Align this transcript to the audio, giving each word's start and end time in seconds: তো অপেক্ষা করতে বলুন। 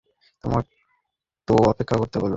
তো 1.47 1.53
অপেক্ষা 1.71 1.95
করতে 1.97 2.17
বলুন। 2.17 2.29